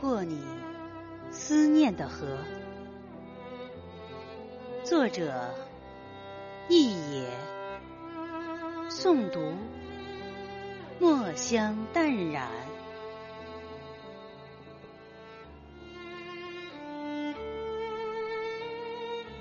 [0.00, 0.42] 过你
[1.30, 2.38] 思念的河。
[4.84, 5.54] 作者：
[6.68, 7.28] 易野。
[8.90, 9.54] 诵读：
[10.98, 12.48] 墨香淡然。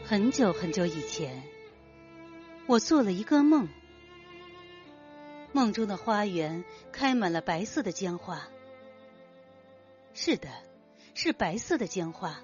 [0.06, 1.44] 很久很久以前，
[2.68, 3.68] 我做了一个梦，
[5.54, 8.42] 梦中的花园开满了白色的江花。
[10.14, 10.50] 是的，
[11.14, 12.40] 是白色的江花。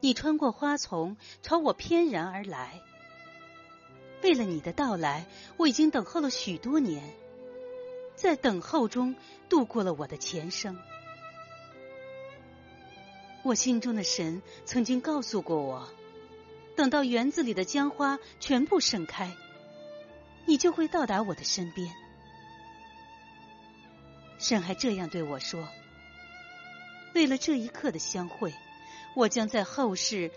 [0.00, 2.80] 你穿过花丛，朝我翩然而来。
[4.22, 7.02] 为了你的到来，我已经等候了许多年，
[8.16, 9.14] 在等候中
[9.48, 10.78] 度过了我的前生。
[13.42, 15.88] 我心中的神曾经告诉过我，
[16.76, 19.34] 等到园子里的江花全部盛开，
[20.44, 21.90] 你就会到达我的身边。
[24.38, 25.68] 神还这样对我说。
[27.14, 28.54] 为了这一刻的相会，
[29.14, 30.30] 我将在后世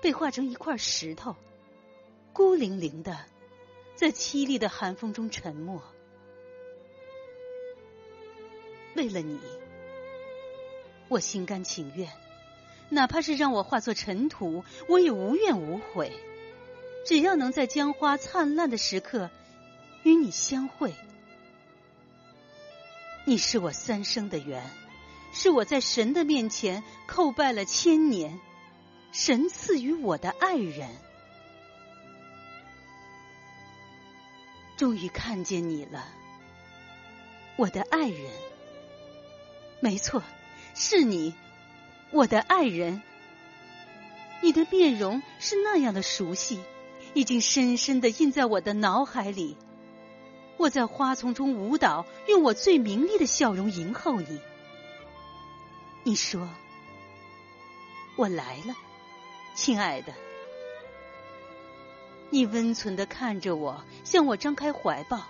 [0.00, 1.36] 被化成一块石头，
[2.32, 3.18] 孤零零的
[3.94, 5.82] 在凄厉的寒风中沉默。
[8.94, 9.40] 为了你，
[11.08, 12.10] 我心甘情愿，
[12.88, 16.12] 哪怕是让我化作尘土，我也无怨无悔。
[17.06, 19.30] 只要能在江花灿烂的时刻
[20.02, 20.94] 与你相会，
[23.24, 24.62] 你是我三生的缘。
[25.32, 28.38] 是我在神的面前叩拜了千年，
[29.12, 30.88] 神赐予我的爱人，
[34.76, 36.04] 终于看见你了，
[37.56, 38.30] 我的爱人。
[39.80, 40.22] 没错，
[40.74, 41.34] 是你，
[42.12, 43.02] 我的爱人。
[44.42, 46.60] 你的面容是那样的熟悉，
[47.14, 49.56] 已经深深的印在我的脑海里。
[50.56, 54.40] 我在花丛中舞蹈，用我最明丽的笑容迎候你。
[56.04, 56.48] 你说
[58.16, 58.74] ：“我来了，
[59.54, 60.12] 亲爱的。”
[62.30, 65.22] 你温存的看着我，向我张开怀抱。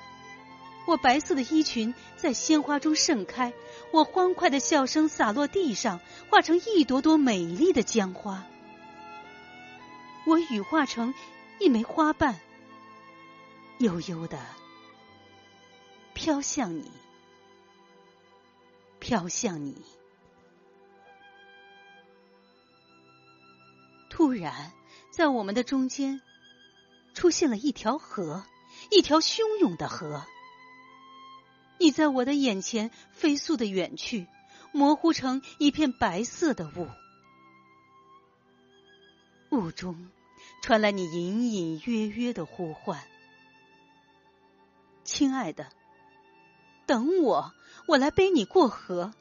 [0.86, 3.52] 我白色的衣裙在鲜花中盛开，
[3.92, 6.00] 我欢快的笑声洒落地上，
[6.30, 8.44] 化成一朵朵美丽的江花。
[10.24, 11.12] 我羽化成
[11.60, 12.40] 一枚花瓣，
[13.78, 14.38] 悠悠的
[16.14, 16.90] 飘向你，
[18.98, 19.76] 飘向你。
[24.22, 24.70] 突然，
[25.10, 26.22] 在我们的中间
[27.12, 28.46] 出现了一条河，
[28.88, 30.24] 一条汹涌的河。
[31.80, 34.28] 你在我的眼前飞速的远去，
[34.70, 36.88] 模糊成一片白色的雾。
[39.50, 40.08] 雾中
[40.62, 43.02] 传来你隐隐约约的呼唤
[45.02, 45.68] ：“亲爱的，
[46.86, 47.52] 等我，
[47.88, 49.12] 我来背你过河。”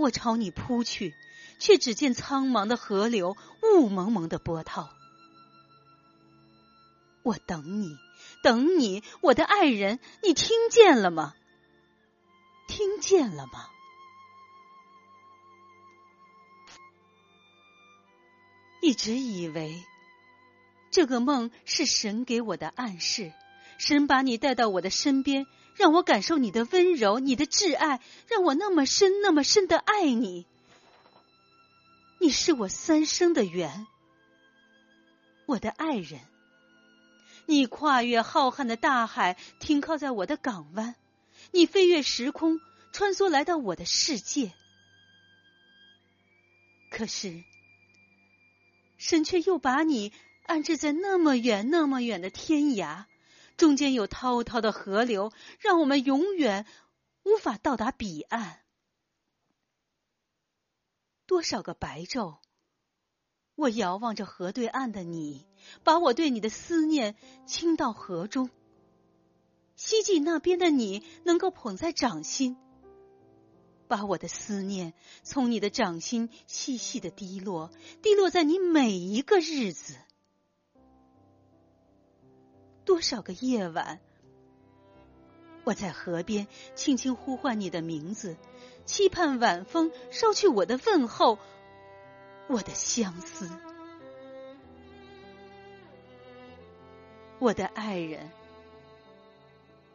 [0.00, 1.14] 我朝你扑去。
[1.58, 4.90] 却只见苍茫的河流，雾蒙蒙的波涛。
[7.22, 7.96] 我等你，
[8.42, 11.34] 等你，我的爱人，你听见了吗？
[12.66, 13.66] 听见了吗？
[18.80, 19.84] 一直以为
[20.90, 23.32] 这个梦是神给我的暗示，
[23.76, 30.46] 神把你带到我的身边，让我感受你的温柔，你的挚爱，让我那么深、那么深的爱你。
[32.20, 33.86] 你是我三生的缘，
[35.46, 36.20] 我的爱人。
[37.46, 40.94] 你跨越浩瀚的大海，停靠在我的港湾；
[41.52, 42.60] 你飞越时空，
[42.92, 44.52] 穿梭来到我的世界。
[46.90, 47.42] 可是，
[48.98, 50.12] 神却又把你
[50.44, 53.04] 安置在那么远、那么远的天涯，
[53.56, 56.66] 中间有滔滔的河流，让我们永远
[57.22, 58.60] 无法到达彼岸。
[61.28, 62.38] 多少个白昼，
[63.54, 65.46] 我遥望着河对岸的你，
[65.84, 67.16] 把我对你的思念
[67.46, 68.48] 倾到河中。
[69.76, 72.56] 希冀那边的你能够捧在掌心，
[73.88, 77.70] 把我的思念从你的掌心细细的滴落，
[78.00, 79.96] 滴落在你每一个日子。
[82.86, 84.00] 多少个夜晚，
[85.64, 88.38] 我在河边轻轻呼唤你的名字。
[88.88, 91.38] 期盼晚风捎去我的问候，
[92.46, 93.50] 我的相思，
[97.38, 98.30] 我的爱人，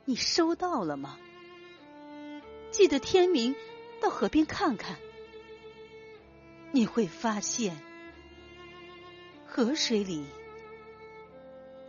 [0.05, 1.17] 你收到了吗？
[2.69, 3.55] 记得天明
[3.99, 4.95] 到河边看看，
[6.71, 7.75] 你会发现
[9.47, 10.23] 河水里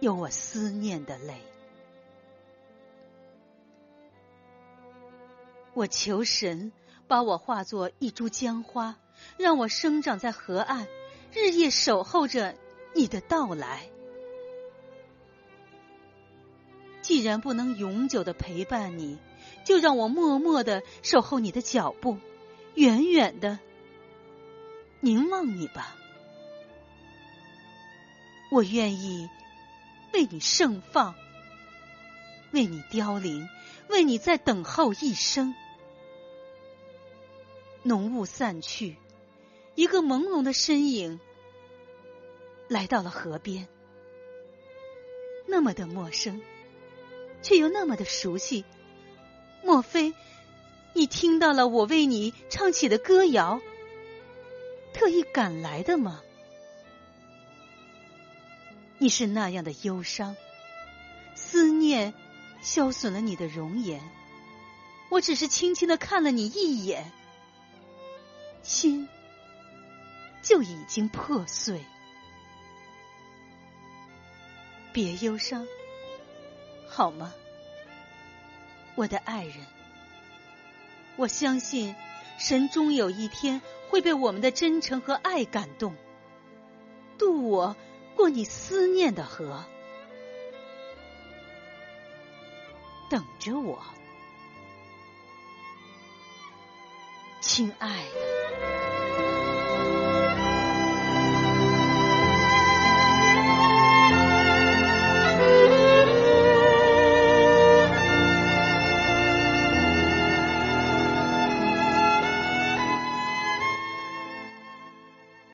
[0.01, 1.35] 有我思念的泪。
[5.75, 6.73] 我求神
[7.07, 8.97] 把我化作一株江花，
[9.37, 10.87] 让我生长在河岸，
[11.33, 12.55] 日夜守候着
[12.95, 13.89] 你的到来。
[17.03, 19.19] 既然不能永久的陪伴你，
[19.65, 22.19] 就让我默默的守候你的脚步，
[22.75, 23.59] 远远的
[25.01, 25.95] 凝望你吧。
[28.51, 29.29] 我愿意
[30.13, 31.15] 为你盛放，
[32.53, 33.49] 为你凋零，
[33.89, 35.55] 为你在等候一生。
[37.85, 38.97] 浓雾散去，
[39.77, 41.21] 一个朦胧的身影
[42.67, 43.69] 来到了河边，
[45.47, 46.43] 那么的陌生。
[47.43, 48.65] 却又那么的熟悉，
[49.63, 50.15] 莫非
[50.95, 53.61] 你听到了我为你唱起的歌谣，
[54.95, 56.23] 特意赶来的吗？
[58.97, 60.35] 你是那样的忧伤，
[61.35, 62.15] 思念
[62.63, 64.01] 消损了你的容颜，
[65.11, 67.13] 我只是轻轻的看了你一眼，
[68.65, 69.09] 心
[70.43, 71.85] 就已经破碎。
[74.93, 75.65] 别忧伤。
[76.89, 77.33] 好吗，
[78.95, 79.57] 我的爱人？
[81.17, 81.95] 我相信
[82.39, 85.95] 神终有一天会被我们的真诚和爱感动，
[87.19, 87.77] 渡我
[88.17, 89.65] 过你思念的河。
[93.11, 93.83] 等着我，
[97.55, 98.84] 亲爱的。